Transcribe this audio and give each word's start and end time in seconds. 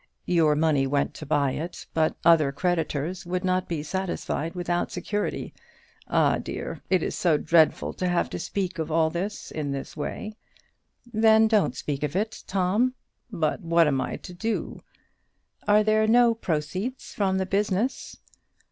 Your 0.25 0.55
money 0.55 0.87
went 0.87 1.13
to 1.13 1.27
buy 1.27 1.51
it, 1.51 1.85
but 1.93 2.17
other 2.25 2.51
creditors 2.51 3.23
would 3.23 3.45
not 3.45 3.67
be 3.69 3.83
satisfied 3.83 4.55
without 4.55 4.91
security. 4.91 5.53
Ah, 6.07 6.39
dear! 6.39 6.81
it 6.89 7.03
is 7.03 7.15
so 7.15 7.37
dreadful 7.37 7.93
to 7.93 8.07
have 8.09 8.27
to 8.31 8.39
speak 8.39 8.79
of 8.79 8.91
all 8.91 9.11
this 9.11 9.51
in 9.51 9.73
this 9.73 9.95
way." 9.95 10.33
"Then 11.13 11.47
don't 11.47 11.75
speak 11.75 12.01
of 12.01 12.15
it, 12.15 12.43
Tom." 12.47 12.95
"But 13.31 13.61
what 13.61 13.85
am 13.85 14.01
I 14.01 14.15
to 14.17 14.33
do?" 14.33 14.79
"Are 15.67 15.83
there 15.83 16.07
no 16.07 16.33
proceeds 16.33 17.13
from 17.13 17.37
the 17.37 17.45
business?" 17.45 18.17